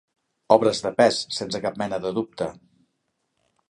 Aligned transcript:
Obres 0.55 0.81
de 0.85 0.93
pes, 1.03 1.21
sense 1.41 1.63
cap 1.69 1.79
mena 1.85 2.03
de 2.09 2.17
dubte. 2.19 2.53